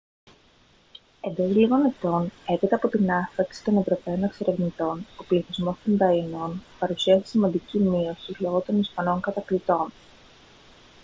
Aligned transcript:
εντός 1.21 1.51
λίγων 1.55 1.85
ετών 1.85 2.31
έπειτα 2.47 2.75
από 2.75 2.87
την 2.87 3.11
άφιξη 3.11 3.63
των 3.63 3.77
ευρωπαίων 3.77 4.23
εξερευνητών 4.23 5.05
ο 5.17 5.23
πληθυσμός 5.23 5.77
των 5.85 5.97
ταΐνων 5.97 6.61
παρουσίασε 6.79 7.25
σημαντική 7.27 7.79
μείωση 7.79 8.35
λόγω 8.39 8.59
των 8.61 8.79
ισπανών 8.79 9.21
κατακτητών 9.21 9.91